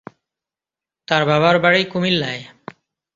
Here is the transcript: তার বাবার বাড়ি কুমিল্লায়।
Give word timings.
তার 1.07 1.23
বাবার 1.25 1.55
বাড়ি 1.59 1.81
কুমিল্লায়। 1.85 2.41